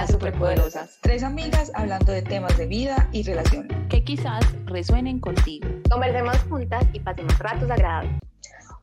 [0.00, 0.96] Las Superpoderosas.
[1.02, 3.68] Tres amigas hablando de temas de vida y relación.
[3.90, 5.68] Que quizás resuenen contigo.
[5.90, 8.12] Conversemos juntas y pasemos ratos agradables.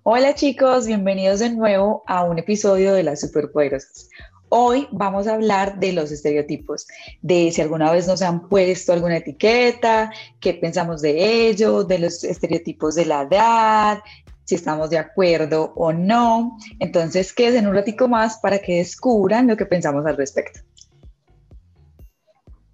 [0.03, 4.11] Hola chicos, bienvenidos de nuevo a un episodio de Las Superpoderosas.
[4.49, 6.85] Hoy vamos a hablar de los estereotipos,
[7.23, 12.23] de si alguna vez nos han puesto alguna etiqueta, qué pensamos de ello, de los
[12.23, 14.03] estereotipos de la edad,
[14.43, 16.59] si estamos de acuerdo o no.
[16.77, 20.59] Entonces, quédense un ratico más para que descubran lo que pensamos al respecto.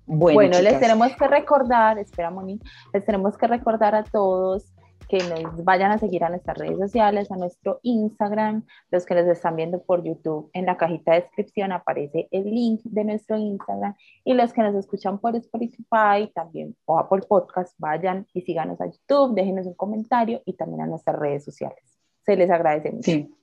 [0.06, 2.60] Bueno, les tenemos que recordar, espera Moni,
[2.94, 4.74] les tenemos que recordar a todos
[5.08, 9.28] que nos vayan a seguir a nuestras redes sociales, a nuestro Instagram, los que nos
[9.28, 13.96] están viendo por YouTube, en la cajita de descripción aparece el link de nuestro Instagram
[14.24, 18.88] y los que nos escuchan por Spotify también o por Podcast, vayan y síganos a
[18.88, 21.84] YouTube, déjenos un comentario y también a nuestras redes sociales.
[22.26, 23.12] Se les agradece mucho.
[23.12, 23.36] Sí.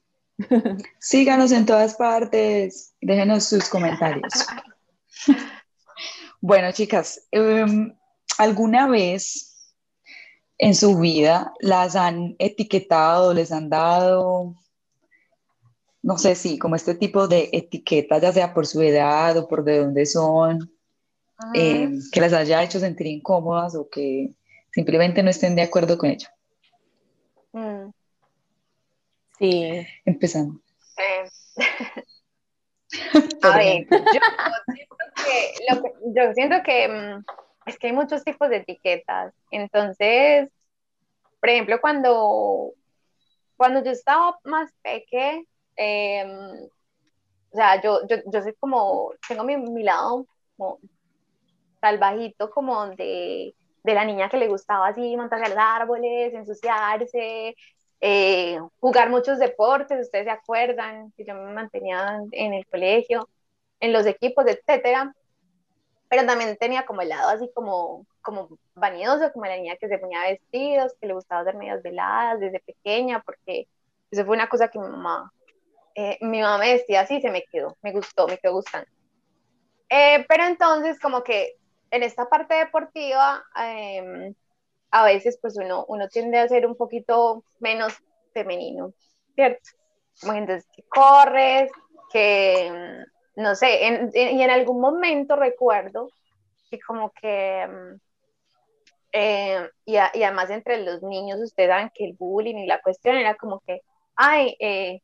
[0.98, 4.46] Síganos en todas partes, déjenos sus comentarios.
[6.40, 7.94] bueno, chicas, em,
[8.38, 9.74] ¿alguna vez
[10.58, 14.54] en su vida las han etiquetado, les han dado,
[16.02, 19.64] no sé si, como este tipo de etiquetas, ya sea por su edad o por
[19.64, 20.72] de dónde son,
[21.54, 24.30] eh, que las haya hecho sentir incómodas o que
[24.72, 26.28] simplemente no estén de acuerdo con ello.
[27.52, 27.90] Mm.
[29.38, 29.86] Sí.
[30.04, 30.56] Empezamos.
[33.42, 34.20] A ver, yo
[36.34, 37.24] siento que mm,
[37.66, 39.32] es que hay muchos tipos de etiquetas.
[39.50, 40.48] Entonces,
[41.40, 42.72] por ejemplo, cuando,
[43.56, 45.44] cuando yo estaba más peque,
[45.76, 46.30] em,
[47.52, 50.78] o sea, yo, yo, yo soy como, tengo mi, mi lado como
[51.80, 57.56] salvajito, como de, de, la niña que le gustaba así montarse a los árboles, ensuciarse,
[58.00, 63.28] eh, jugar muchos deportes, ustedes se acuerdan, que yo me mantenía en el colegio,
[63.80, 65.14] en los equipos, etcétera
[66.10, 69.96] pero también tenía como el lado así como, como vanidoso, como la niña que se
[69.96, 73.68] ponía vestidos, que le gustaba hacer medias veladas desde pequeña, porque
[74.10, 75.32] eso fue una cosa que mi mamá,
[75.94, 78.88] eh, mi mamá me vestía así se me quedó, me gustó, me quedó gustando.
[79.88, 81.54] Eh, pero entonces como que
[81.92, 84.34] en esta parte deportiva, em,
[84.90, 87.94] a veces pues uno, uno tiende a ser un poquito menos
[88.34, 88.92] femenino,
[89.36, 89.70] ¿cierto?
[90.20, 91.70] Como entonces que corres,
[92.12, 93.04] que
[93.40, 93.80] no sé,
[94.14, 96.08] y en algún momento recuerdo
[96.70, 98.00] que como que, mm,
[99.12, 103.34] eh, y, además entre los niños, ustedes saben que el bullying y la cuestión era
[103.36, 103.80] como que,
[104.16, 105.00] ay, eh,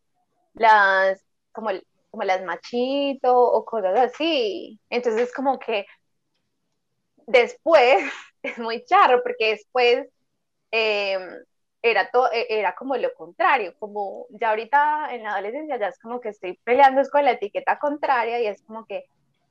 [0.54, 1.70] las, como,
[2.10, 4.80] como las machito o cosas así.
[4.90, 5.86] Entonces como que
[7.26, 8.04] después,
[8.42, 10.08] es muy charro, porque después...
[10.72, 11.18] Eh,
[11.90, 15.98] era, todo, e, era como lo contrario, como ya ahorita en la adolescencia ya es
[15.98, 19.04] como que estoy peleando con la etiqueta contraria y es como que,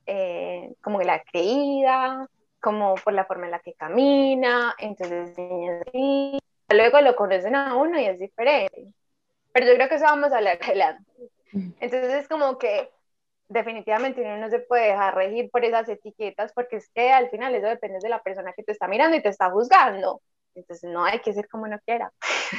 [0.06, 2.28] eh, como la creída,
[2.60, 5.34] como por la forma en la que camina, entonces
[6.68, 8.92] luego lo conocen a uno y es diferente.
[9.52, 11.10] Pero yo creo que eso vamos a hablar adelante.
[11.80, 12.90] Entonces es como que
[13.48, 17.54] definitivamente uno no se puede dejar regir por esas etiquetas porque es que al final
[17.54, 20.20] eso depende de la persona que te está mirando y te está juzgando.
[20.56, 22.12] Entonces no hay que ser como uno quiera.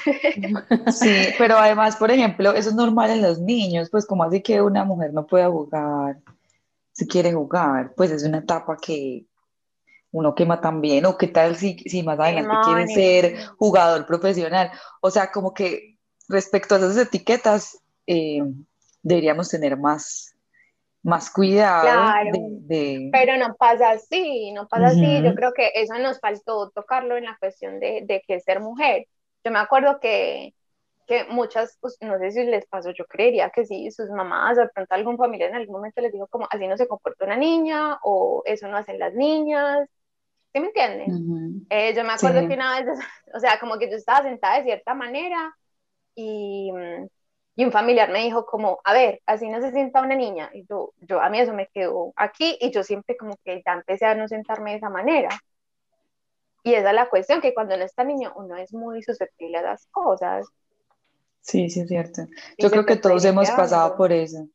[0.92, 4.62] Sí, pero además, por ejemplo, eso es normal en los niños, pues como así que
[4.62, 6.18] una mujer no puede jugar
[6.98, 9.26] si quiere jugar, pues es una etapa que
[10.12, 14.72] uno quema también, o qué tal si, si más adelante quiere ser jugador profesional.
[15.02, 15.98] O sea, como que
[16.28, 18.42] respecto a esas etiquetas, eh,
[19.04, 20.34] deberíamos tener más,
[21.08, 22.32] más cuidado.
[22.32, 25.24] de, Pero no pasa así, no pasa así.
[25.24, 29.08] Yo creo que eso nos faltó tocarlo en la cuestión de, de que ser mujer.
[29.44, 30.54] Yo me acuerdo que,
[31.08, 34.62] que muchas, pues, no sé si les pasó, yo creería que sí, sus mamás o
[34.62, 37.38] de pronto algún familiar en algún momento les dijo como así no se comporta una
[37.38, 39.88] niña o eso no hacen las niñas.
[40.54, 41.66] ¿Sí me entienden?
[41.70, 42.88] Eh, yo me acuerdo que una vez,
[43.34, 45.56] o sea, como que yo estaba sentada de cierta manera
[46.16, 47.08] y mm,
[47.60, 50.52] y un familiar me dijo como, a ver, así no se sienta una niña.
[50.54, 53.74] Y yo, yo, a mí eso me quedó aquí y yo siempre como que ya
[53.74, 55.30] empecé a no sentarme de esa manera.
[56.64, 59.64] Y esa es la cuestión, que cuando uno está niño uno es muy susceptible a
[59.64, 60.46] las cosas.
[61.42, 62.28] Sí, sí, es cierto.
[62.60, 64.48] Yo creo que todos hemos pasado por eso.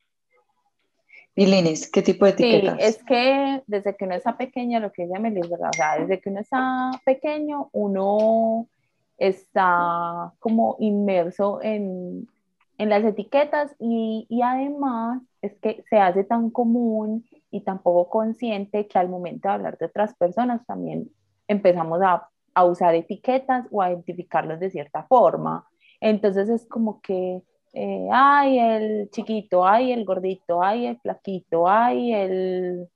[1.35, 2.77] Y Linis, ¿qué tipo de etiquetas?
[2.77, 5.99] Sí, es que desde que uno está pequeño, lo que ella me dice, o sea,
[5.99, 8.69] desde que uno está pequeño, uno
[9.17, 12.29] está como inmerso en,
[12.77, 18.09] en las etiquetas y, y, además es que se hace tan común y tan poco
[18.09, 21.09] consciente que al momento de hablar de otras personas también
[21.47, 25.67] empezamos a, a usar etiquetas o a identificarlos de cierta forma.
[26.01, 27.41] Entonces es como que,
[27.73, 32.89] eh, ay, el chiquito, ay, el gordito, ay, el flaquito, ay, el,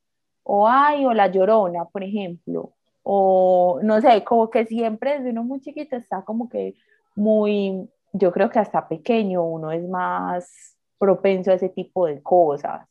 [0.44, 5.44] o ay, o la llorona, por ejemplo, o no sé, como que siempre desde uno
[5.44, 6.76] muy chiquito está como que
[7.16, 12.88] muy, yo creo que hasta pequeño uno es más propenso a ese tipo de cosas,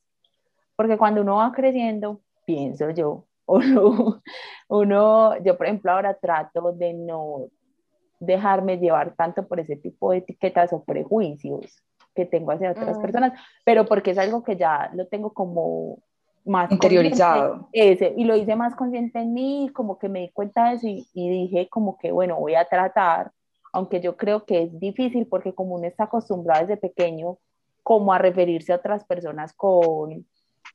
[0.77, 4.23] porque cuando uno va creciendo, pienso yo, uno,
[4.69, 7.49] uno, yo por ejemplo ahora trato de no
[8.19, 11.83] dejarme llevar tanto por ese tipo de etiquetas o prejuicios
[12.15, 15.99] que tengo hacia otras personas, pero porque es algo que ya lo tengo como
[16.47, 17.69] más interiorizado.
[17.73, 20.87] Ese, y lo hice más consciente en mí, como que me di cuenta de eso
[20.87, 23.33] y, y, dije como que bueno, voy a tratar,
[23.77, 27.37] aunque yo creo que es difícil porque como uno está acostumbrado desde pequeño
[27.83, 30.27] como a referirse a otras personas con,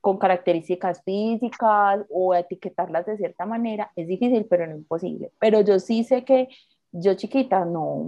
[0.01, 5.31] con características físicas o a etiquetarlas de cierta manera, es difícil, pero no imposible.
[5.39, 6.47] Pero yo sí sé que
[6.91, 8.05] yo chiquita, no,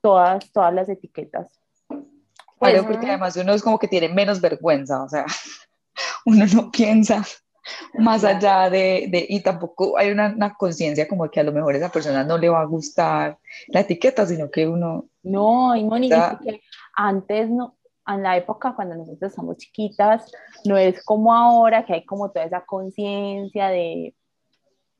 [0.00, 1.60] todas, todas las etiquetas.
[1.86, 5.24] Pues, claro, porque además uno es como que tiene menos vergüenza, o sea,
[6.26, 7.24] uno no piensa
[7.98, 11.74] más allá de, de, y tampoco hay una, una conciencia como que a lo mejor
[11.74, 13.38] a esa persona no le va a gustar
[13.68, 15.06] la etiqueta, sino que uno...
[15.22, 16.60] No, y Mónica, que
[16.94, 17.76] antes no,
[18.06, 20.30] en la época cuando nosotros estamos chiquitas,
[20.64, 24.14] no es como ahora que hay como toda esa conciencia de,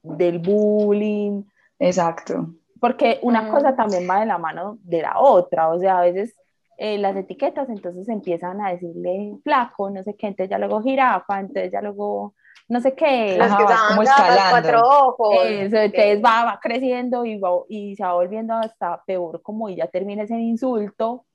[0.02, 1.42] del bullying.
[1.78, 2.54] Exacto.
[2.80, 6.34] Porque una cosa también va de la mano de la otra, o sea, a veces
[6.78, 11.40] eh, las etiquetas entonces empiezan a decirle flaco, no sé qué, entonces ya luego jirafa,
[11.40, 12.34] entonces ya luego
[12.72, 13.36] no sé qué.
[13.36, 14.50] Los que como escalando.
[14.50, 15.44] cuatro ojos.
[15.44, 19.76] Eso, entonces va, va creciendo y, va, y se va volviendo hasta peor como y
[19.76, 21.26] ya termina ese insulto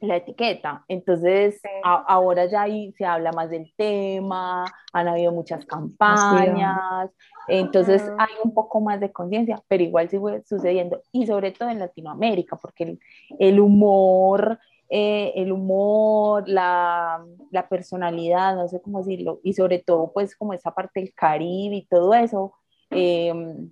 [0.00, 0.84] la etiqueta.
[0.88, 7.10] Entonces, ahora ya ahí se habla más del tema, han habido muchas campañas,
[7.48, 11.78] entonces hay un poco más de conciencia, pero igual sigue sucediendo, y sobre todo en
[11.78, 12.98] Latinoamérica, porque
[13.38, 20.12] el, humor, eh, el humor, la, la, personalidad, no sé cómo decirlo, y sobre todo
[20.12, 22.54] pues como esa parte del Caribe y todo eso,
[22.90, 23.70] em,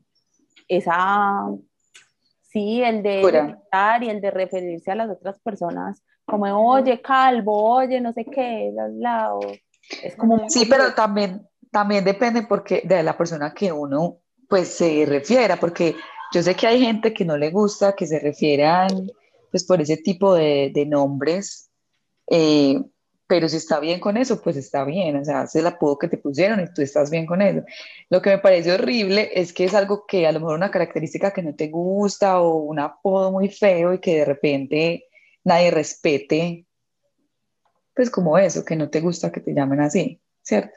[0.69, 1.49] esa...
[2.43, 3.21] Sí, el de
[4.01, 8.73] y el de referirse a las otras personas como, oye, calvo, oye, no sé qué,
[8.95, 9.41] lado.
[10.03, 14.19] Es como sí, pero también, también depende porque de la persona que uno
[14.49, 15.97] pues se refiera, porque
[16.33, 19.11] yo sé que hay gente que no le gusta que se refieran
[19.55, 21.71] pues por ese tipo de, de nombres,
[22.29, 22.83] eh,
[23.29, 26.09] pero si está bien con eso, pues está bien, o sea, es el apodo que
[26.09, 27.63] te pusieron y tú estás bien con eso.
[28.11, 31.33] Lo que me parece horrible es que es algo que a lo mejor una característica
[31.33, 35.07] que no te gusta o un apodo muy feo y que de repente
[35.45, 36.67] nadie respete,
[37.95, 40.75] pues como eso, que no te gusta que te llamen así, ¿cierto?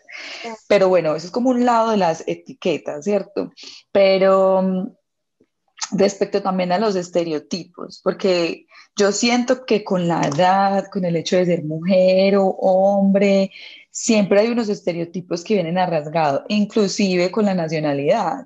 [0.67, 3.51] Pero bueno, eso es como un lado de las etiquetas, ¿cierto?
[3.91, 4.97] Pero mm,
[5.91, 8.66] respecto también a los estereotipos, porque
[8.97, 13.51] yo siento que con la edad, con el hecho de ser mujer o hombre,
[13.91, 18.45] siempre hay unos estereotipos que vienen a rasgado, inclusive con la nacionalidad.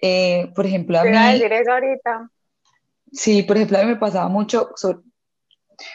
[0.00, 1.10] Eh, por ejemplo, a mí...
[1.10, 2.30] decir eso ahorita.
[3.12, 4.70] Sí, por ejemplo, a mí me pasaba mucho,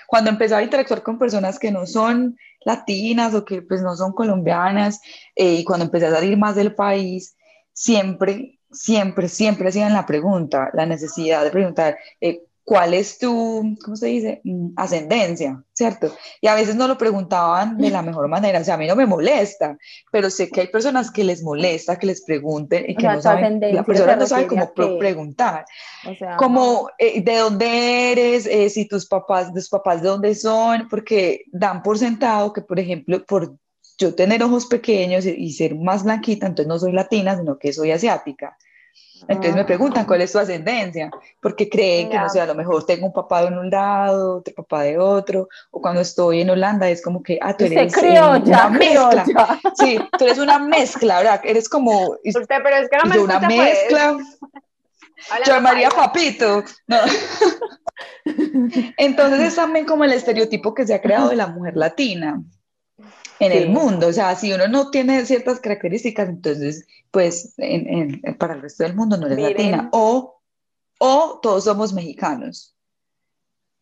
[0.07, 4.13] cuando empezaba a interactuar con personas que no son latinas o que pues no son
[4.13, 5.01] colombianas,
[5.36, 7.36] eh, y cuando empecé a salir más del país,
[7.74, 13.98] siempre, siempre, siempre hacían la pregunta, la necesidad de preguntar, eh, cuál es tu, ¿cómo
[13.98, 14.40] se dice?
[14.46, 16.16] Mm, ascendencia, ¿cierto?
[16.40, 18.96] Y a veces no lo preguntaban de la mejor manera, o sea, a mí no
[18.96, 19.78] me molesta,
[20.10, 23.60] pero sé que hay personas que les molesta que les pregunten y que no saben,
[23.60, 25.66] la persona no sabe cómo preguntar,
[26.10, 30.34] o sea, como eh, de dónde eres, eh, si tus papás, tus papás de dónde
[30.34, 33.54] son, porque dan por sentado que, por ejemplo, por
[33.98, 37.92] yo tener ojos pequeños y ser más blanquita, entonces no soy latina, sino que soy
[37.92, 38.58] asiática.
[39.28, 41.12] Entonces me preguntan cuál es tu ascendencia,
[41.42, 44.54] porque creen que, no sé, a lo mejor tengo un papá de un lado, otro
[44.56, 48.70] papá de otro, o cuando estoy en Holanda es como que, ah, tú eres una
[48.70, 49.60] mezcla.
[49.75, 51.42] Sí, tú eres una mezcla, ¿verdad?
[51.44, 52.18] Eres como...
[52.24, 53.58] Usted, pero es que no me una pues.
[53.58, 54.18] mezcla.
[55.46, 56.63] Yo María Papito.
[56.88, 56.98] No.
[58.98, 62.42] Entonces es también como el estereotipo que se ha creado de la mujer latina
[63.39, 64.08] en el mundo.
[64.08, 68.96] O sea, si uno no tiene ciertas características, entonces, pues en, para el resto del
[68.96, 69.89] mundo no es latina.
[69.91, 70.39] O,
[71.00, 72.75] o todos somos mexicanos.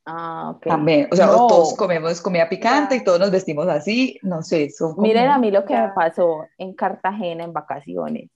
[0.06, 0.66] Ah, ok.
[0.66, 4.70] También, o sea, todos comemos comida picante y todos nos vestimos así, no sé.
[4.72, 8.30] Son Miren a mí lo que me pasó en Cartagena en vacaciones.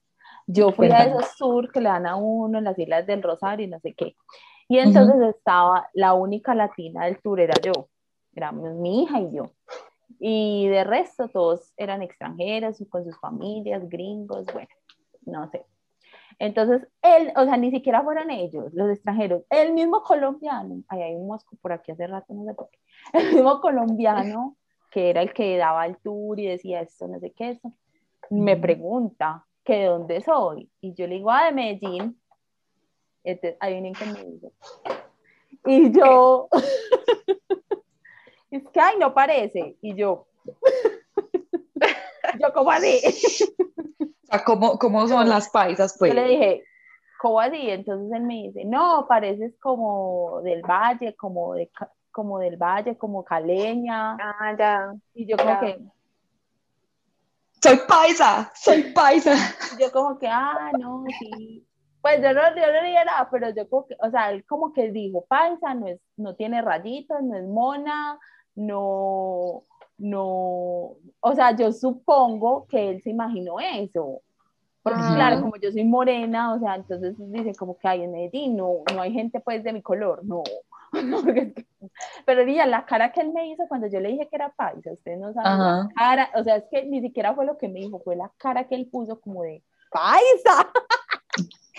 [0.45, 3.65] Yo fui a esos sur que le dan a uno en las Islas del Rosario
[3.65, 4.15] y no sé qué.
[4.67, 7.89] Y entonces estaba la única latina del tour, era yo.
[8.35, 9.51] Éramos mi hija y yo.
[10.25, 14.69] Y de resto todos eran extranjeros con sus familias, gringos, bueno,
[15.25, 15.65] no sé.
[16.39, 21.15] Entonces, él, o sea, ni siquiera fueron ellos, los extranjeros, el mismo colombiano, ahí hay
[21.15, 22.79] un mosco por aquí hace rato, no sé por qué,
[23.19, 24.55] el mismo colombiano
[24.91, 27.73] que era el que daba el tour y decía esto, no sé qué, eso,
[28.29, 30.69] me pregunta que de dónde soy.
[30.79, 32.17] Y yo le digo, ah, de Medellín.
[33.25, 34.51] Entonces, adivinen qué me dice.
[35.65, 36.47] Y yo,
[38.57, 39.77] es que, ay, no parece.
[39.81, 40.27] Y yo,
[42.39, 42.99] yo, ¿cómo así?
[44.01, 46.13] O sea, ¿cómo, cómo son las paisas, pues?
[46.13, 46.63] Yo le dije,
[47.19, 47.69] ¿cómo así?
[47.69, 51.69] Entonces él me dice, no, pareces como del valle, como, de,
[52.11, 54.17] como del valle, como caleña.
[54.19, 54.93] Ah, ya.
[55.13, 55.59] Y yo como Ya.
[55.59, 55.79] que,
[57.61, 59.33] Soy paisa, soy paisa.
[59.79, 61.65] yo como que, ah, no, sí.
[62.01, 64.73] Pues yo no, yo no dije nada, pero yo como que, o sea, él como
[64.73, 68.19] que dijo, paisa, no, es, no tiene rayitos, no es mona,
[68.55, 69.63] no,
[69.97, 70.21] no,
[71.19, 74.21] o sea, yo supongo que él se imaginó eso.
[74.81, 75.15] Porque Ajá.
[75.15, 78.79] claro, como yo soy morena, o sea, entonces dice como que hay en Medellín, no,
[78.93, 80.43] no hay gente pues de mi color, no.
[82.25, 84.91] Pero ya la cara que él me hizo cuando yo le dije que era paisa,
[84.91, 87.79] ustedes no saben la cara, o sea, es que ni siquiera fue lo que me
[87.79, 90.69] dijo, fue la cara que él puso como de paisa,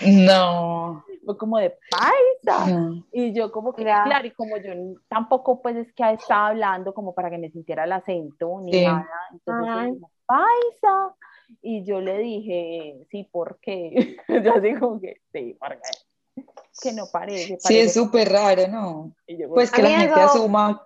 [0.03, 1.05] No.
[1.25, 2.67] Fue como de paisa.
[2.71, 3.05] no.
[3.13, 4.73] Y yo como que, claro, y como yo
[5.09, 8.85] tampoco pues es que estaba hablando como para que me sintiera el acento ni Sí.
[8.85, 11.15] nada, entonces dijo, paisa.
[11.63, 14.17] Y yo le dije, sí, ¿por qué?
[14.29, 16.43] yo así como que, sí, ¿por qué?
[16.83, 17.47] Que no parece.
[17.47, 19.15] Sí, parece es súper raro, ¿no?
[19.29, 20.83] Yo Pues que la gente asuma.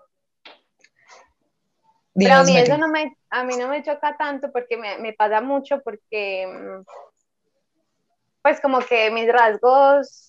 [2.15, 5.13] Pero a mí eso no me, a mí no me choca tanto porque me, me
[5.13, 6.85] pasa mucho porque, mm,
[8.43, 10.28] pues como que mis rasgos,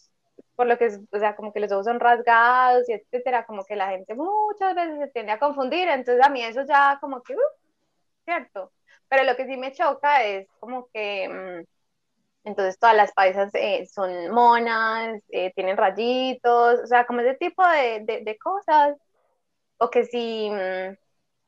[0.60, 3.64] por lo que, es- o sea, como que los ojos son rasgados y etcétera, como
[3.66, 7.22] que la gente muchas veces se tiende a confundir, entonces a mí eso ya como
[7.24, 7.40] que, uh,
[8.26, 8.72] cierto.
[9.10, 11.66] Pero lo que sí me choca es como que, mm,
[12.50, 17.66] entonces todas las paisas eh, son monas, eh, tienen rayitos, o sea, como ese tipo
[17.68, 18.98] de, de, de cosas.
[19.80, 20.96] O que si, mm,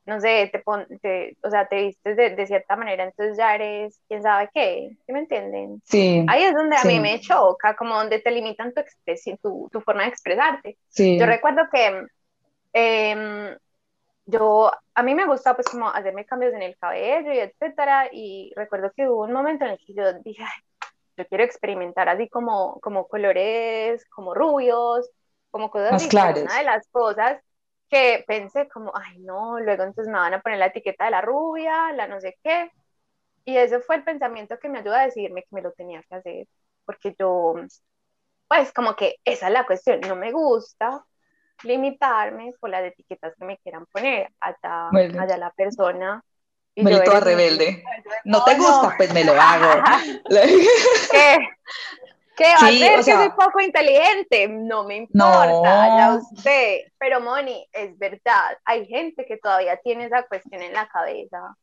[0.05, 3.55] no sé, te pon, te- o sea, te vistes de, de cierta manera, entonces ya
[3.55, 5.81] eres quién sabe qué, ¿sí me entienden?
[5.85, 6.99] Sí, Ahí es donde a mí Sí.
[6.99, 10.77] me choca, como donde te limitan tu, expresi- tu, tu forma de expresarte.
[10.89, 11.17] sí.
[11.19, 12.05] Yo recuerdo que
[12.73, 13.57] em,
[14.25, 18.51] yo, a mí me gusta pues como hacerme cambios en el cabello y etcétera, y
[18.55, 20.61] recuerdo que hubo un momento en el que yo dije, "Ay,
[21.17, 25.09] yo quiero experimentar así como, como colores, como rubios,
[25.51, 26.41] como cosas Más así, pero claros.
[26.41, 27.41] una de las cosas
[27.91, 31.21] que pensé como, ay no, luego entonces me van a poner la etiqueta de la
[31.21, 32.71] rubia, la no sé qué,
[33.45, 36.15] y ese fue el pensamiento que me ayudó a decirme que me lo tenía que
[36.15, 36.47] hacer,
[36.85, 37.55] porque yo,
[38.47, 41.05] pues como que esa es la cuestión, no me gusta
[41.63, 45.21] limitarme por las etiquetas que me quieran poner, allá, Bueno.
[45.21, 46.23] allá la persona.
[46.75, 47.83] y yo toda rebelde.
[48.25, 48.63] No te no.
[48.63, 49.83] gusta, pues me lo hago.
[51.11, 51.37] ¿Qué?
[52.41, 54.47] ¿Qué va Sí, a o que soy poco inteligente.
[54.47, 55.97] No me importa, No.
[55.97, 56.79] ya usted.
[56.97, 58.57] Pero, Moni, es verdad.
[58.65, 61.55] Hay gente que todavía tiene esa cuestión en la cabeza.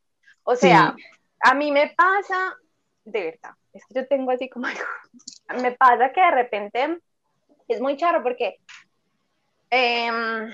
[0.43, 0.95] O sea,
[1.41, 2.55] a mí me pasa,
[3.05, 4.79] de verdad, es que yo tengo así como algo.
[5.63, 6.97] Me pasa que de repente
[7.67, 8.57] es muy charro porque,
[9.69, 10.51] em,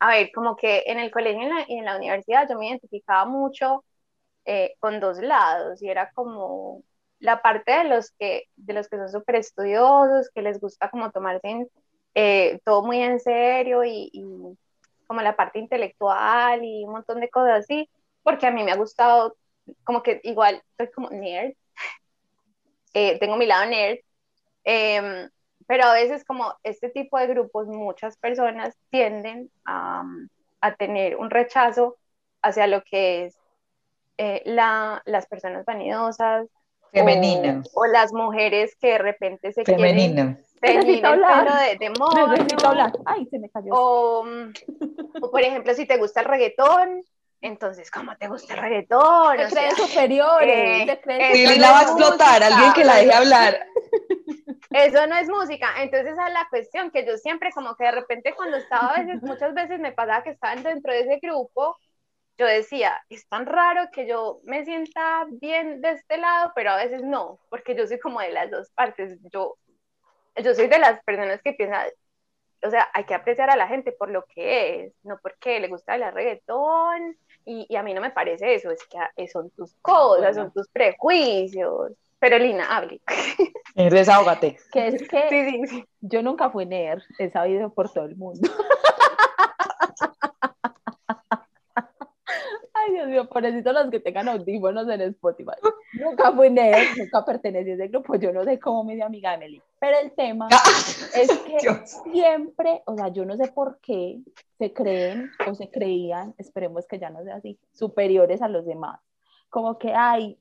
[0.00, 2.58] a ver, como que en el colegio y en la, y en la universidad yo
[2.58, 3.84] me identificaba mucho
[4.44, 6.82] eh, con dos lados y era como
[7.18, 11.10] la parte de los que, de los que son súper estudiosos, que les gusta como
[11.10, 11.68] tomarse en,
[12.14, 14.24] eh, todo muy en serio y, y
[15.06, 17.88] como la parte intelectual y un montón de cosas así,
[18.22, 19.36] porque a mí me ha gustado,
[19.84, 21.52] como que igual soy como nerd,
[22.94, 23.98] eh, tengo mi lado nerd,
[24.64, 25.30] em,
[25.66, 30.04] pero a veces como este tipo de grupos, muchas personas tienden a,
[30.60, 31.96] a tener un rechazo
[32.42, 33.38] hacia lo que es
[34.18, 36.48] eh, la, las personas vanidosas
[37.00, 37.62] Femenina.
[37.74, 40.38] o, o las mujeres que de repente se quieren Femenina.
[40.60, 41.44] teñir el hablar.
[41.44, 42.92] pelo de, de mono, Necesito hablar.
[43.04, 43.68] Ay, se me cayó.
[43.72, 44.52] o, mm,
[45.22, 47.04] o, por ejemplo si te gusta el reggaetón
[47.42, 49.36] entonces ¿cómo te gusta el reggaetón?
[49.36, 50.88] sea, creen superiores.
[50.88, 53.66] eh, creen eh, Sí, no va a es explotar, música, alguien que la deje hablar.
[54.70, 57.92] Eso no es música, entonces esa es la cuestión, que yo siempre como que de
[57.92, 61.76] repente cuando estaba a veces, muchas veces me pasaba que estaban dentro de ese grupo,
[62.38, 66.76] yo decía, es tan raro que yo me sienta bien de este lado, pero a
[66.76, 69.56] veces no, porque yo soy como de las dos partes, yo,
[70.42, 71.86] yo soy de las personas que piensan,
[72.62, 75.68] o sea, hay que apreciar a la gente por lo que es, no porque le
[75.68, 79.50] gusta el reggaetón, y, y a mí no me parece eso, es que ah, son
[79.50, 80.34] tus cosas, Bueno.
[80.34, 83.00] son tus prejuicios, pero Lina, hable.
[83.76, 84.58] Desahógate.
[84.72, 85.84] Que es que Sí, sí, sí.
[86.00, 88.48] yo nunca fui nerd, he sabido por todo el mundo.
[92.96, 95.52] Dios mío, pobrecito los que tengan audífonos en Spotify.
[95.94, 99.34] Nunca fui nerd, nunca pertenecí a ese grupo, yo no sé cómo me dio amiga
[99.34, 99.62] Emily.
[99.78, 100.48] Pero el tema
[101.14, 102.02] es que Dios.
[102.12, 104.20] siempre, o sea, yo no sé por qué
[104.58, 109.00] se creen o se creían, esperemos que ya no sea así, superiores a los demás.
[109.48, 110.38] Como que, ay,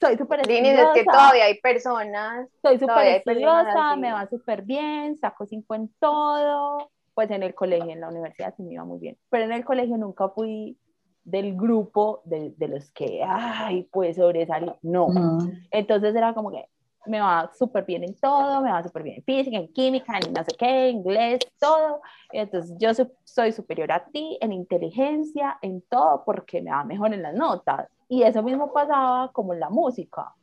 [0.00, 0.46] soy súper es
[0.94, 2.48] que todavía hay personas.
[2.60, 6.90] Soy súper estudiosa, me va súper bien, saco cinco en todo.
[7.14, 9.16] Pues en el colegio, en la universidad sí me iba muy bien.
[9.30, 10.76] Pero en el colegio nunca fui
[11.24, 14.72] del grupo de, de los que, ay, pues sobresalí.
[14.82, 15.06] No.
[15.06, 15.52] Ujú.
[15.70, 16.68] Entonces era como que
[17.06, 20.32] me va súper bien en todo, me va súper bien en física, en química, en
[20.32, 22.00] no sé qué, inglés, todo.
[22.32, 22.90] Entonces yo
[23.24, 27.88] soy superior a ti en inteligencia, en todo, porque me va mejor en las notas.
[28.08, 30.34] Y eso mismo pasaba como en la música,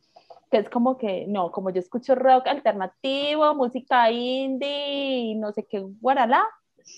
[0.50, 5.80] que es como que, no, como yo escucho rock alternativo, música indie, no sé qué,
[6.02, 6.44] guaralá,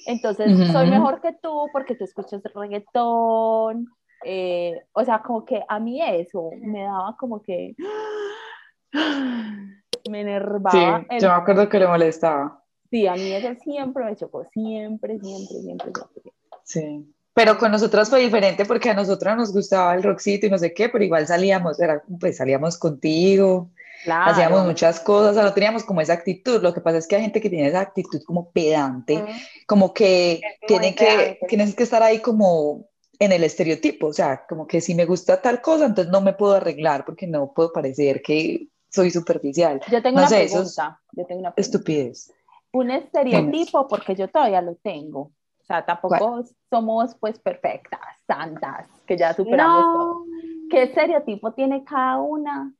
[0.05, 0.91] entonces soy Ujú.
[0.91, 3.87] mejor que tú porque tú escuchas reggaetón.
[4.25, 7.75] eh, o sea, como que a mí eso me daba como que
[8.93, 11.05] me Sí, enervaba.
[11.09, 12.61] el- yo me acuerdo que le molestaba.
[12.89, 16.31] sí, a mí eso siempre me chocó, siempre, siempre, siempre, siempre.
[16.63, 17.09] Sí.
[17.35, 20.71] Pero con nosotras fue diferente porque a nosotras nos gustaba el rockcito y no sé
[20.73, 23.71] qué, pero igual salíamos, era, pues salíamos contigo,
[24.03, 24.31] Claro.
[24.31, 26.61] hacíamos muchas cosas, o sea, no teníamos como esa actitud.
[26.61, 29.31] Lo que pasa es que hay gente que tiene esa actitud como pedante, Ujú.
[29.67, 32.87] como que muy tiene que, tienes que estar ahí como
[33.19, 36.33] en el estereotipo, o sea, como que si me gusta tal cosa, entonces no me
[36.33, 39.79] puedo arreglar porque no puedo parecer que soy superficial.
[39.89, 41.01] Yo tengo No una sé, eso es pregunta.
[41.13, 41.61] Yo tengo una pregunta.
[41.77, 42.31] estupidez.
[42.73, 45.19] Un estereotipo, porque yo todavía lo tengo.
[45.61, 50.25] O sea, tampoco somos pues perfectas, santas, que ya superamos todo.
[50.25, 50.25] No.
[50.69, 52.73] ¿Qué estereotipo tiene cada una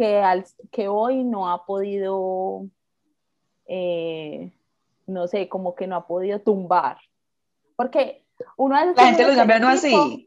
[0.00, 2.62] que, al, que hoy no ha podido,
[3.66, 4.50] eh,
[5.06, 6.96] no sé, como que no ha podido tumbar?
[7.76, 8.24] Porque
[8.56, 10.26] uno veces La gente lo llama no así.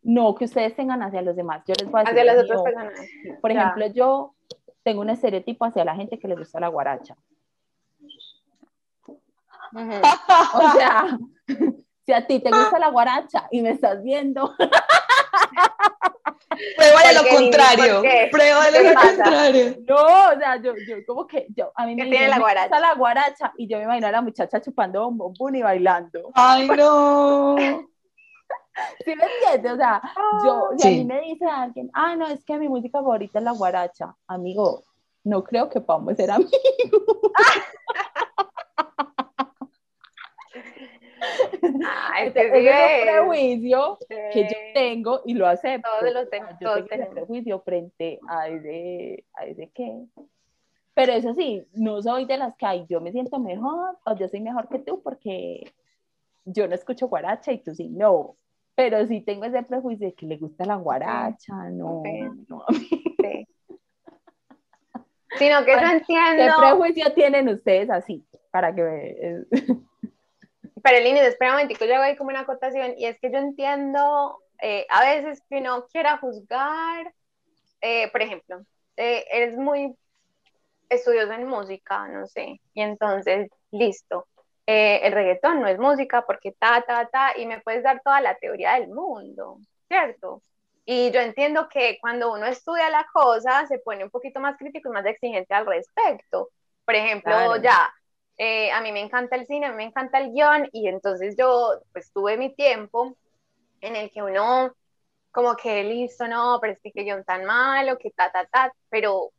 [0.00, 1.64] No, que ustedes tengan hacia los demás.
[1.66, 2.20] Yo les voy a decir.
[2.20, 2.94] Hacia las otras personas.
[3.40, 3.62] Por Ya.
[3.62, 4.36] ejemplo, yo
[4.84, 7.16] tengo un estereotipo hacia la gente que le gusta la guaracha.
[9.72, 9.90] Ujú.
[10.54, 11.18] O sea,
[12.06, 14.54] si a ti te gusta la guaracha y me estás viendo,
[16.76, 17.50] Pruébale lo ¿Por qué, Lili?
[17.50, 18.02] contrario.
[18.30, 19.06] Pruébale ¿Qué lo pasa?
[19.14, 19.76] contrario.
[19.88, 22.36] no, o sea, yo, yo como que, yo, a mí me ¿Qué tiene dicen, la
[22.36, 25.62] "Me gusta guaracha?" la guaracha y yo me imagino a la muchacha chupando bombón y
[25.62, 26.30] bailando.
[26.34, 27.56] Ay, no.
[29.04, 29.72] ¿Sí me entiendes?
[29.72, 30.02] O sea,
[30.44, 30.96] yo, si a Sí.
[30.98, 34.82] mí me dice alguien, ah, no, es que mi música favorita es la guaracha, amigo,
[35.22, 36.52] no creo que podamos ser amigos.
[42.12, 44.56] Ay, Ese te ese es un prejuicio que yo Sí.
[44.74, 45.88] tengo y lo acepto.
[46.00, 50.04] Todos los O ten- sea, yo todos tengo prejuicio frente a ese, a ese qué.
[50.94, 54.28] Pero eso sí, no soy de las que ay, yo me siento mejor o yo
[54.28, 55.72] soy mejor que tú porque
[56.44, 58.36] yo no escucho guaracha y tú sí, no.
[58.76, 62.00] Pero sí tengo ese prejuicio de que le gusta la guaracha, no.
[62.00, 62.06] Ok.
[62.48, 62.64] no.
[63.20, 63.46] Sí.
[65.36, 66.54] Sino que yo Ay, ¿Qué entiendo.
[66.60, 68.24] prejuicio tienen ustedes así?
[68.50, 69.16] Para que me-
[70.84, 73.38] Pero Lini, espera un momentico, yo hago ahí como una acotación y es que yo
[73.38, 77.10] entiendo eh, a veces que uno quiera juzgar,
[77.80, 78.60] eh, por ejemplo,
[78.98, 79.96] eh, eres muy
[80.90, 84.26] estudioso en música, no sé, y entonces, listo,
[84.66, 88.20] eh, el reggaetón no es música porque ta, ta, ta, y me puedes dar toda
[88.20, 89.56] la teoría del mundo,
[89.88, 90.42] ¿cierto?
[90.84, 94.90] Y yo entiendo que cuando uno estudia la cosa se pone un poquito más crítico
[94.90, 96.50] y más exigente al respecto.
[96.84, 97.62] Por ejemplo, Claro.
[97.62, 97.90] ya,
[98.36, 101.36] eh, a mí me encanta el cine, a mí me encanta el guion y entonces
[101.38, 103.16] yo pues tuve mi tiempo
[103.80, 104.74] en el que uno
[105.30, 108.72] como que listo, no, pero es que qué guion tan malo, que ta, ta, ta,
[108.88, 109.30] pero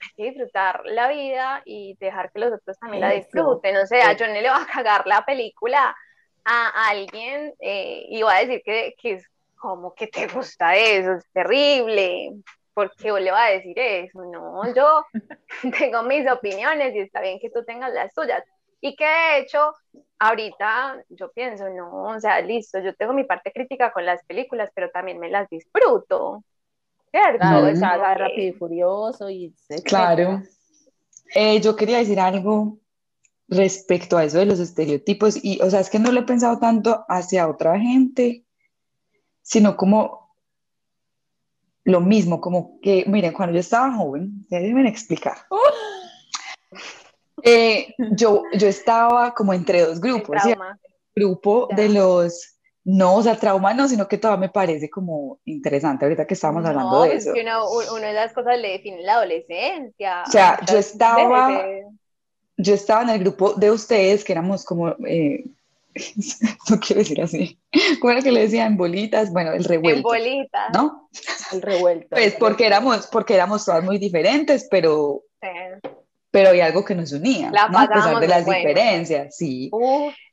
[0.00, 3.76] hay que disfrutar la vida y dejar que los otros también la disfruten.
[3.76, 4.24] O sea, Eso.
[4.24, 5.94] yo no le voy a cagar la película
[6.44, 11.12] a alguien eh, y voy a decir que, que es como que te gusta eso,
[11.12, 12.32] es terrible.
[12.74, 14.22] ¿Por qué le va a decir eso?
[14.24, 15.04] No, yo
[15.78, 18.42] tengo mis opiniones y está bien que tú tengas las tuyas.
[18.80, 19.74] Y que de hecho,
[20.18, 24.70] ahorita yo pienso, no, o sea, listo, yo tengo mi parte crítica con las películas,
[24.74, 26.42] pero también me las disfruto.
[27.10, 27.38] ¿Cierto?
[27.38, 29.84] Claro, o sea, rápido y furioso y etcétera.
[29.84, 30.42] Claro.
[31.34, 32.78] Eh, yo quería decir algo
[33.48, 36.58] respecto a eso de los estereotipos y, o sea, es que no lo he pensado
[36.58, 38.44] tanto hacia otra gente,
[39.42, 40.21] sino como
[41.84, 45.36] lo mismo, como que, miren, cuando yo estaba joven, déjenme explicar.
[47.44, 50.78] Eh, yo, yo estaba como entre dos grupos, trauma.
[51.14, 51.76] grupo Ya.
[51.76, 56.24] de los, no, o sea, trauma no, sino que todavía me parece como interesante ahorita
[56.26, 57.34] que estábamos hablando No, de pues eso.
[57.34, 60.22] que uno, uno de las cosas le define la adolescencia.
[60.26, 61.64] O sea, yo estaba-.
[62.58, 65.44] Yo estaba en el grupo de ustedes que éramos como, eh,
[66.70, 67.58] no quiero decir así,
[68.00, 68.76] ¿cómo era que le decían?
[68.76, 70.70] Bolitas, bueno, el En revuelto, bolitas.
[70.74, 71.08] ¿no?
[71.52, 72.08] El revuelto.
[72.10, 75.48] Pues porque éramos, porque éramos todas muy diferentes, pero, Sí.
[76.30, 77.78] pero había algo que nos unía, ¿no?
[77.78, 79.70] a pesar de las diferencias, sí.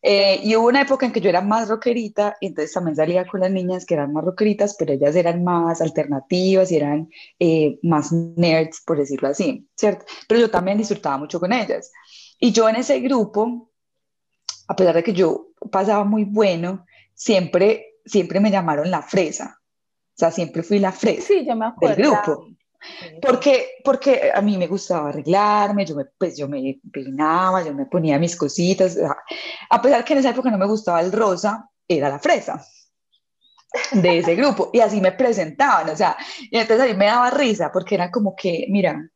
[0.01, 3.27] Eh, y hubo una época en que yo era más rockerita, y entonces también salía
[3.27, 7.79] con las niñas que eran más rockeritas, pero ellas eran más alternativas y eran eh,
[7.83, 10.05] más nerds, por decirlo así, ¿cierto?
[10.27, 11.91] Pero yo también disfrutaba mucho con ellas.
[12.39, 13.69] Y yo en ese grupo,
[14.69, 19.59] a pesar de que yo pasaba muy bueno, siempre, siempre me llamaron la fresa.
[19.61, 21.95] O sea, siempre fui la fresa sí, yo me acuerdo.
[21.95, 22.47] del grupo.
[23.21, 27.85] Porque, porque a mí me gustaba arreglarme, yo me, pues yo me peinaba, yo me
[27.85, 28.97] ponía mis cositas.
[29.69, 32.63] A pesar que en esa época no me gustaba el rosa, era la fresa
[33.91, 34.69] de ese grupo.
[34.73, 36.17] Y así me presentaban, o sea,
[36.49, 39.09] y entonces a mí me daba risa porque era como que, mira,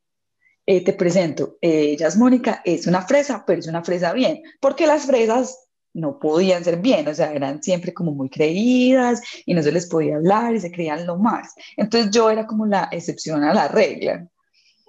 [0.65, 4.41] eh, te presento, eh, ella es Mónica, es una fresa, pero es una fresa bien,
[4.62, 5.62] porque las fresas
[5.93, 9.88] no podían ser bien, o sea, eran siempre como muy creídas y no se les
[9.88, 11.53] podía hablar y se creían lo más.
[11.77, 14.27] Entonces yo era como la excepción a la regla.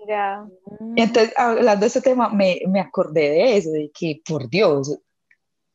[0.09, 0.47] Ya.
[0.97, 4.99] Entonces, hablando de este tema, me, me, acordé de eso, de que, por Dios,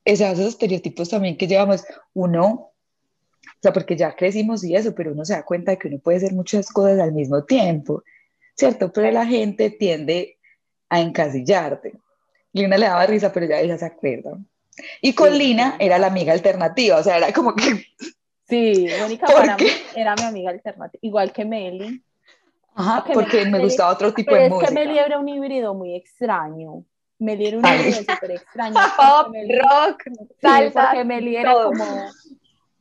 [0.05, 5.25] esos estereotipos también que llevamos, uno, o sea, porque ya crecimos y eso, pero uno
[5.25, 8.03] se da cuenta de que uno puede hacer muchas cosas al mismo tiempo,
[8.55, 8.91] ¿cierto?
[8.91, 10.37] Pero la gente tiende
[10.89, 11.93] a encasillarte.
[12.53, 14.37] Y una le daba risa, pero ya ella se acuerda.
[15.01, 17.85] Y con Lina era la amiga alternativa, o sea, era como que...
[18.47, 22.03] Sí, Mónica para mí era mi amiga alternativa, igual que Meli.
[22.73, 24.65] Ajá, porque, me gustaba otro tipo de música.
[24.65, 26.83] Es que Meli era un híbrido muy extraño.
[27.19, 28.73] Meli era un híbrido súper extraño.
[28.97, 30.03] Pop, rock,
[30.41, 31.85] salsa, porque Meli era como,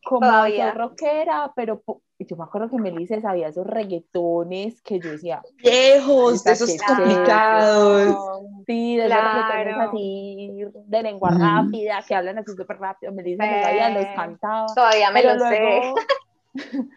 [0.09, 1.83] como rockera, pero
[2.18, 5.42] yo me acuerdo que Melissa sabía esos reggaetones que yo decía.
[5.57, 8.16] Viejos, de esos complicados.
[8.66, 13.12] Sí, de esos reggaetones así, de lengua rápida, que hablan así súper rápido.
[13.12, 14.66] Melissa se sabía, los cantaba.
[14.75, 15.94] Todavía me lo sé.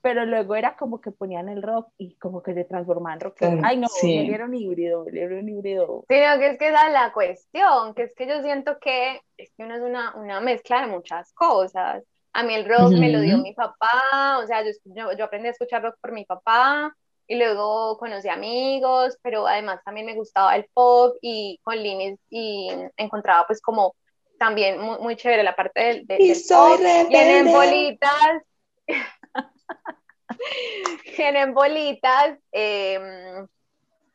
[0.00, 3.36] pero luego era como que ponían el rock y como que se transformaban en rock.
[3.62, 4.18] Ay, no, sí.
[4.18, 6.04] era un híbrido, era un híbrido.
[6.08, 9.20] Sí, no, que es que esa es la cuestión, que es que yo siento que
[9.36, 12.04] es que uno es una, una mezcla de muchas cosas.
[12.34, 15.50] A mí el rock me lo dio mi papá, o sea, yo, yo, aprendí a
[15.50, 16.94] escuchar rock por mi papá
[17.26, 22.70] y luego conocí amigos, pero además también me gustaba el pop y con Linis y
[22.96, 23.94] encontraba pues como
[24.38, 26.78] también muy, muy chévere la parte del, y soy.
[27.08, 28.42] Tienen bolitas.
[31.16, 32.38] Tienen bolitas.
[32.50, 33.46] Em,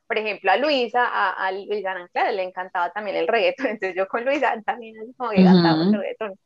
[0.08, 4.08] por ejemplo, a Luisa, a, a Luisa Anclara le encantaba también el reggaetón, entonces yo
[4.08, 6.40] con Luisa también como que cantaba el reggaetón.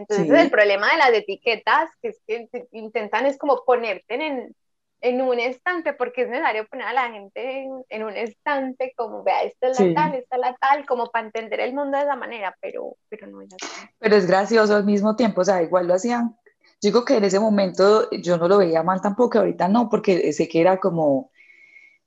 [0.00, 4.54] Entonces el problema de las etiquetas, que es que intentan es como ponerte en,
[5.00, 9.42] en un estante, porque es necesario poner a la gente en, un estante, como vea,
[9.42, 12.16] esta es la tal, esta es la tal, como para entender el mundo de esa
[12.16, 13.88] manera, pero, pero no es así.
[13.98, 16.36] Pero es gracioso al mismo tiempo, o sea, igual lo hacían.
[16.82, 20.48] Digo que en ese momento yo no lo veía mal tampoco, ahorita no, porque sé
[20.48, 21.30] que era como...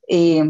[0.06, 0.44] Eh,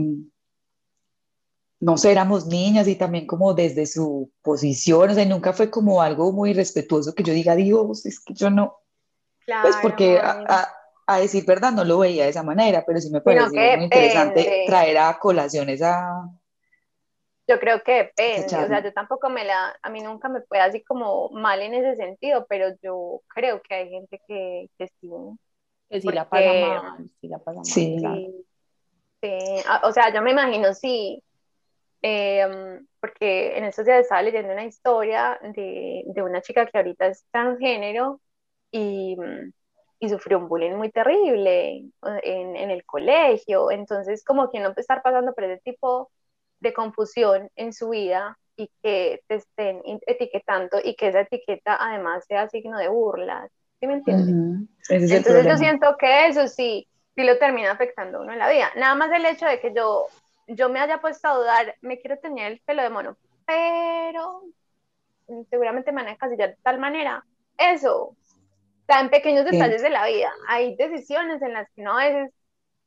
[1.85, 6.01] no sé, éramos niñas y también como desde su posición, o sea, nunca fue como
[6.01, 8.79] algo muy respetuoso que yo diga, Dios, es que yo no,
[9.61, 10.67] pues porque a,
[11.07, 14.65] a, decir verdad no lo veía de esa manera, pero sí me pareció muy interesante
[14.67, 16.27] traer a colación esa...
[17.47, 20.61] Yo creo que depende, o sea, yo tampoco me la, a mí nunca me fue
[20.61, 25.11] así como mal en ese sentido, pero yo creo que hay gente que, que sí.
[25.91, 27.65] Que sí la pasa mal, sí la pasa mal.
[27.67, 28.01] Sí.
[29.21, 29.39] sí.
[29.83, 31.23] o sea, yo me imagino, sí,
[32.07, 37.07] Em, porque en estos días estaba leyendo una historia de, de una chica que ahorita
[37.07, 38.21] es transgénero
[38.71, 39.17] y,
[40.01, 41.87] y, sufrió un bullying muy terrible
[42.23, 43.71] en, en, el colegio.
[43.71, 46.11] Entonces, como que no puede estar pasando por ese tipo
[46.61, 52.27] de confusión en su vida y que te estén etiquetando y que esa etiqueta además
[52.27, 53.49] sea signo de burla.
[53.81, 54.69] ¿Sí me entiendes?
[54.91, 58.71] Entonces, yo siento que eso sí, sí lo termina afectando a uno en la vida.
[58.77, 60.07] Nada más el hecho de que yo
[60.49, 64.43] yo me haya puesto a dudar, me quiero tener el pelo de mono, pero
[65.51, 67.25] seguramente me van a encasillar de tal manera.
[67.57, 68.17] Eso,
[68.81, 70.33] está en pequeños detalles de la vida.
[70.49, 72.33] Hay decisiones en las que no a veces,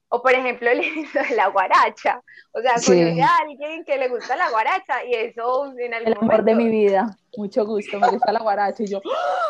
[0.10, 2.22] o por ejemplo, el de la guaracha.
[2.52, 6.18] O sea, conocí a alguien que le gusta la guaracha y eso en algún El
[6.20, 7.18] amor de mi vida.
[7.36, 9.02] Mucho gusto, me gusta la guaracha y yo.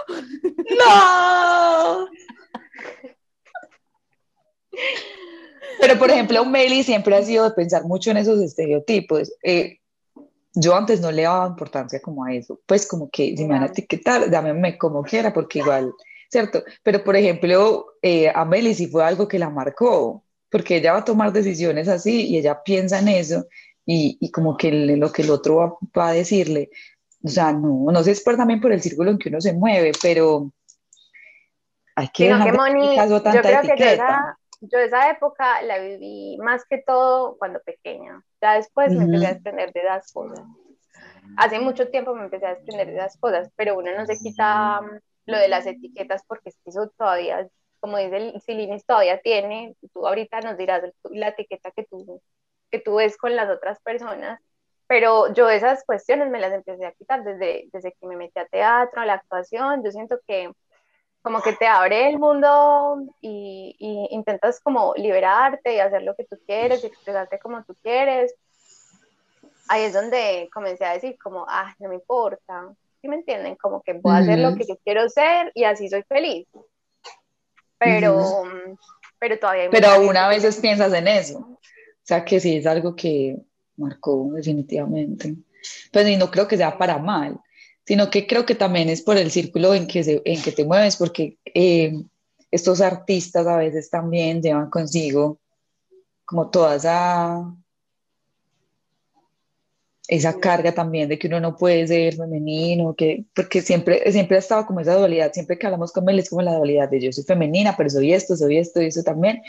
[0.79, 2.07] ¡No!
[5.79, 9.31] Pero, por ejemplo, Meli siempre ha sido de pensar mucho en esos estereotipos.
[9.43, 9.79] Eh,
[10.53, 13.63] yo antes no le daba importancia como a eso, pues como que si me van
[13.63, 15.93] a etiquetar, dámeme como quiera, porque igual,
[16.31, 16.63] ¿cierto?
[16.81, 20.99] Pero, por ejemplo, eh, a Meli sí fue algo que la marcó, porque ella va
[20.99, 23.45] a tomar decisiones así y ella piensa en eso
[23.85, 26.69] y, y como que lo que el otro va, a decirle,
[27.23, 29.53] o sea, no, no sé, es por, también por el círculo en que uno se
[29.53, 30.51] mueve, pero
[31.95, 34.37] hay que de caso tanta yo creo etiqueta.
[34.39, 38.23] Que yo esa época la viví más que todo cuando pequeña.
[38.41, 40.45] Ya después me empecé a desprender de las cosas.
[41.37, 44.81] Hace mucho tiempo me empecé a desprender de las cosas, pero uno no se quita
[44.81, 47.47] mm, lo de las etiquetas porque eso todavía,
[47.79, 52.21] como dice el Silinis, todavía tiene, tú ahorita nos dirás la etiqueta que tú,
[52.71, 54.39] que tú ves con las otras personas,
[54.87, 58.47] pero yo esas cuestiones me las empecé a quitar desde, desde que me metí a
[58.47, 60.49] teatro, a la actuación, yo siento que
[61.27, 63.75] como que te abre el mundo y,
[64.11, 68.33] intentas como liberarte y hacer lo que tú quieres, y expresarte como tú quieres.
[69.67, 73.57] Ahí es donde comencé a decir como, ah, no me importa, ¿sí me entienden?
[73.57, 76.47] Como que voy a hacer lo que yo quiero ser y así soy feliz.
[77.77, 78.43] Pero,
[79.19, 79.69] pero todavía...
[79.69, 81.39] pero aún a veces piensas en eso.
[81.39, 81.59] O
[82.03, 83.35] sea, que sí es algo que
[83.75, 85.35] marcó definitivamente.
[85.91, 87.37] Pues y no creo que sea para mal,
[87.87, 90.65] sino que creo que también es por el círculo en que, se, en que te
[90.65, 91.93] mueves, porque eh,
[92.51, 95.39] estos artistas a veces también llevan consigo
[96.25, 97.55] como toda esa,
[100.09, 104.39] esa carga también de que uno no puede ser femenino, que, porque siempre, siempre ha
[104.39, 107.13] estado como esa dualidad, siempre que hablamos con él es como la dualidad de yo
[107.13, 109.41] soy femenina, pero soy esto, soy esto y eso también,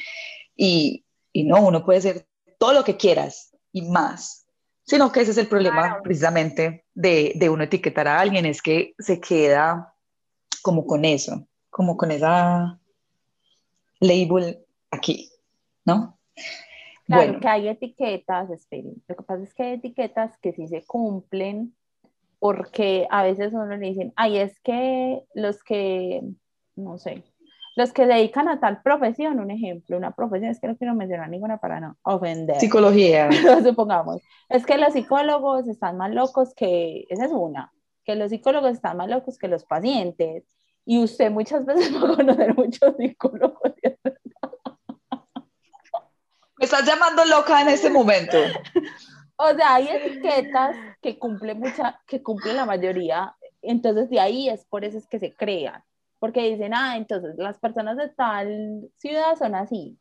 [0.54, 2.24] y, y no, uno puede ser
[2.56, 4.46] todo lo que quieras y más,
[4.88, 8.94] sino que ese es el problema precisamente de, de, uno etiquetar a alguien, es que
[8.98, 9.92] se queda
[10.62, 12.80] como con eso, como con esa
[14.00, 15.30] label aquí,
[15.84, 16.18] ¿no?
[17.04, 17.40] Claro, bueno.
[17.40, 21.74] que hay etiquetas, esperen, lo que pasa es que hay etiquetas que sí se cumplen,
[22.38, 26.22] porque a veces uno le dicen, ay, es que los que,
[26.76, 27.24] no sé,
[27.78, 31.28] los que dedican a tal profesión, un ejemplo, una profesión, es que no quiero mencionar
[31.28, 32.58] ninguna para no ofender.
[32.58, 33.30] Psicología.
[33.62, 34.20] supongamos.
[34.48, 37.72] Es que los psicólogos están más locos que, esa es una,
[38.04, 40.42] que los psicólogos están más locos que los pacientes.
[40.84, 43.72] Y usted muchas veces va a conocer muchos psicólogos.
[46.58, 48.38] Me estás llamando loca en este momento.
[49.36, 53.36] o sea, hay etiquetas que cumplen mucha, que cumplen la mayoría.
[53.62, 55.84] Entonces de ahí es por eso es que se crean
[56.18, 59.96] porque dicen, ah, entonces las personas de tal ciudad son así.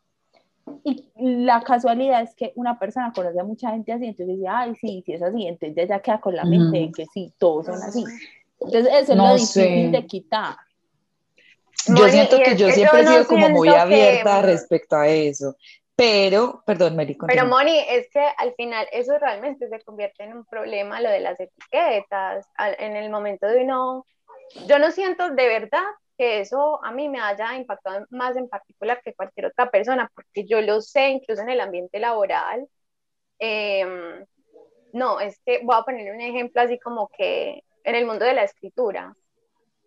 [0.84, 4.76] Y la casualidad es que una persona conoce a mucha gente así, entonces dice, ay,
[4.76, 7.82] sí, sí es así, entonces ya queda con la mente de que sí, todos son
[7.82, 8.04] así.
[8.60, 10.56] Entonces eso es lo difícil de quitar.
[11.88, 15.56] Yo siento que yo siempre he sido como muy abierta respecto a eso.
[15.96, 17.18] Pero, perdón, Mary.
[17.26, 21.22] Pero, Moni, es que al final eso realmente se convierte en un problema, lo de
[21.22, 22.46] las etiquetas.
[22.78, 24.06] En el momento de uno.
[24.68, 25.84] Yo no siento de verdad
[26.18, 30.46] que eso a mí me haya impactado más en particular que cualquier otra persona, porque
[30.46, 32.68] yo lo sé incluso en el ambiente laboral.
[33.40, 34.26] Em,
[34.94, 38.34] no, es que voy a poner un ejemplo así como que en el mundo de
[38.34, 39.16] la escritura.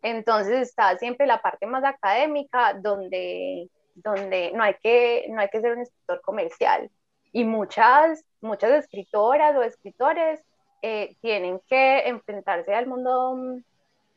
[0.02, 5.60] Entonces está siempre la parte más académica donde, donde no, hay que, no hay que
[5.60, 6.90] ser un escritor comercial.
[7.32, 10.40] Y muchas, muchas escritoras o escritores
[10.82, 13.60] eh, tienen que enfrentarse al mundo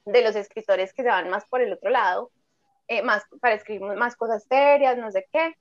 [0.05, 2.31] de los escritores que se van más por el otro lado,
[2.87, 5.53] eh, más para escribir más cosas serias, no sé qué.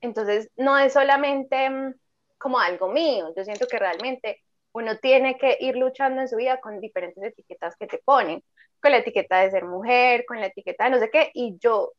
[0.00, 1.94] Entonces, no es solamente mm,
[2.38, 6.60] como algo mío, yo siento que realmente uno tiene que ir luchando en su vida
[6.60, 8.42] con diferentes etiquetas que te ponen,
[8.80, 11.92] con la etiqueta de ser mujer, con la etiqueta de no sé qué, y yo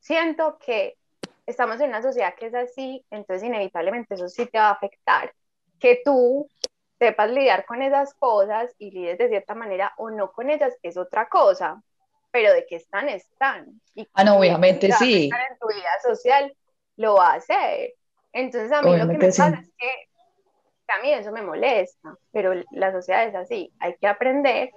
[0.00, 0.96] siento que
[1.46, 5.32] estamos en una sociedad que es así, entonces inevitablemente eso sí te va a afectar,
[5.78, 6.48] que tú
[6.98, 10.96] sepas lidiar con esas cosas y lides de cierta manera o no con ellas es
[10.96, 11.82] otra cosa,
[12.30, 13.80] pero de que están, están.
[13.94, 15.24] Y ah, no, obviamente sí.
[15.24, 16.54] En tu vida social
[16.96, 17.94] lo va a hacer.
[18.32, 20.08] Entonces a mí lo que me pasa es que
[20.88, 24.70] a mí eso me molesta, pero la sociedad es así, hay que aprender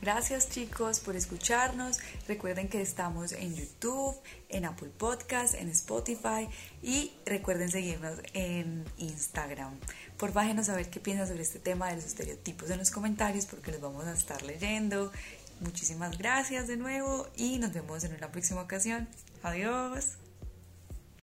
[0.00, 1.98] Gracias chicos por escucharnos.
[2.26, 4.16] Recuerden que estamos en YouTube,
[4.48, 6.48] en Apple Podcast, en Spotify
[6.82, 9.78] y recuerden seguirnos en Instagram.
[10.16, 13.72] Por a saber qué piensan sobre este tema de los estereotipos en los comentarios porque
[13.72, 15.12] los vamos a estar leyendo.
[15.60, 19.06] Muchísimas gracias de nuevo y nos vemos en una próxima ocasión.
[19.42, 20.19] Adiós.